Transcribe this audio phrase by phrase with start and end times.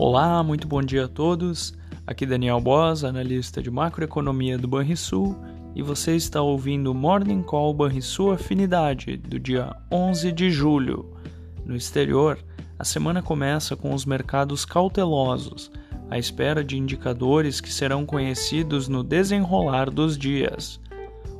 [0.00, 1.74] Olá, muito bom dia a todos.
[2.06, 5.36] Aqui Daniel Boas, analista de macroeconomia do Banrisul,
[5.74, 11.12] e você está ouvindo o Morning Call Banrisul Afinidade do dia 11 de julho.
[11.66, 12.38] No exterior,
[12.78, 15.68] a semana começa com os mercados cautelosos,
[16.08, 20.80] à espera de indicadores que serão conhecidos no desenrolar dos dias.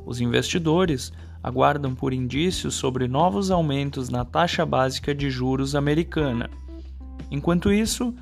[0.05, 6.49] Os investidores aguardam por indícios sobre novos aumentos na taxa básica de juros americana.
[7.31, 8.13] Enquanto isso,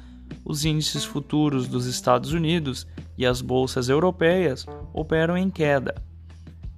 [0.45, 5.95] os índices futuros dos Estados Unidos e as bolsas europeias operam em queda.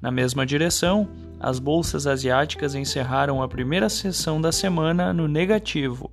[0.02, 1.08] Na mesma direção,
[1.40, 6.12] as bolsas asiáticas encerraram a primeira sessão da semana no negativo.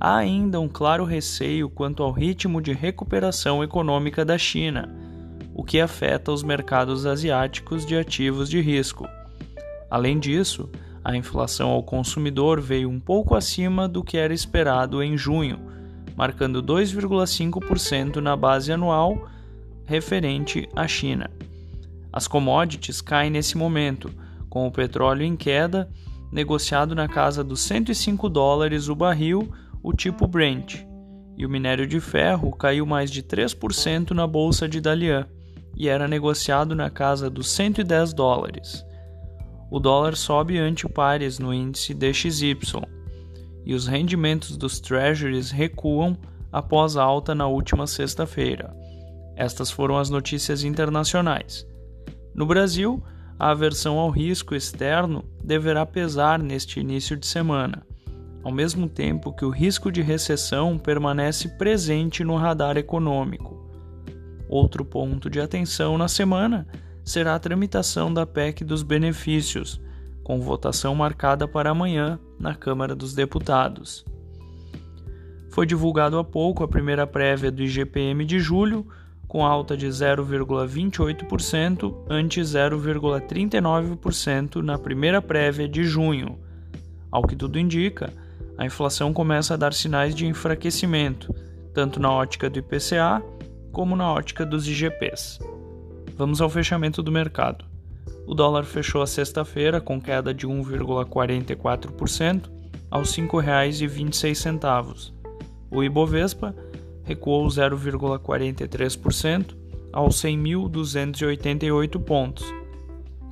[0.00, 4.88] Há ainda um claro receio quanto ao ritmo de recuperação econômica da China,
[5.54, 9.06] o que afeta os mercados asiáticos de ativos de risco.
[9.90, 10.68] Além disso,
[11.04, 15.69] a inflação ao consumidor veio um pouco acima do que era esperado em junho
[16.20, 19.26] marcando 2,5% na base anual
[19.86, 21.30] referente à China.
[22.12, 24.10] As commodities caem nesse momento,
[24.50, 25.88] com o petróleo em queda,
[26.30, 29.50] negociado na casa dos 105 dólares o barril,
[29.82, 30.84] o tipo Brent,
[31.38, 35.26] e o minério de ferro caiu mais de 3% na bolsa de Dalian
[35.74, 38.84] e era negociado na casa dos 110 dólares.
[39.70, 42.99] O dólar sobe ante pares no índice DXY
[43.64, 46.16] e os rendimentos dos treasuries recuam
[46.52, 48.74] após a alta na última sexta-feira.
[49.36, 51.66] Estas foram as notícias internacionais.
[52.34, 53.02] No Brasil,
[53.38, 57.86] a aversão ao risco externo deverá pesar neste início de semana,
[58.42, 63.58] ao mesmo tempo que o risco de recessão permanece presente no radar econômico.
[64.48, 66.66] Outro ponto de atenção na semana
[67.04, 69.80] será a tramitação da PEC dos benefícios
[70.22, 74.04] com votação marcada para amanhã na Câmara dos Deputados.
[75.50, 78.86] Foi divulgado há pouco a primeira prévia do IGPM de julho,
[79.26, 86.38] com alta de 0,28% ante 0,39% na primeira prévia de junho.
[87.10, 88.12] Ao que tudo indica,
[88.56, 91.34] a inflação começa a dar sinais de enfraquecimento,
[91.72, 93.22] tanto na ótica do IPCA
[93.72, 95.38] como na ótica dos IGPs.
[96.16, 97.69] Vamos ao fechamento do mercado.
[98.26, 102.50] O dólar fechou a sexta-feira com queda de 1,44%
[102.90, 105.12] aos R$ 5,26.
[105.70, 106.54] O Ibovespa
[107.04, 109.54] recuou 0,43%
[109.92, 112.44] aos 100.288 pontos.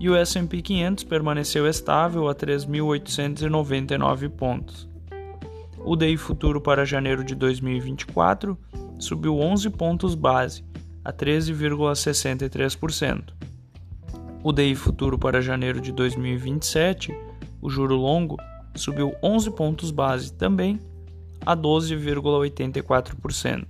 [0.01, 4.89] E o S&P 500 permaneceu estável a 3.899 pontos.
[5.79, 8.57] O DI futuro para janeiro de 2024
[8.99, 10.63] subiu 11 pontos base
[11.05, 13.33] a 13,63%.
[14.49, 17.15] O DI futuro para janeiro de 2027,
[17.61, 18.39] o juro longo,
[18.75, 20.81] subiu 11 pontos base também
[21.45, 23.67] a 12,84%.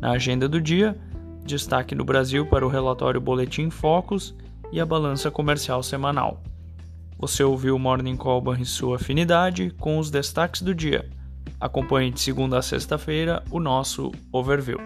[0.00, 0.98] Na agenda do dia,
[1.44, 4.34] destaque no Brasil para o relatório Boletim Focus
[4.72, 6.42] e a balança comercial semanal.
[7.16, 11.08] Você ouviu o Morning Call sua Afinidade com os destaques do dia.
[11.60, 14.80] Acompanhe de segunda a sexta-feira o nosso overview.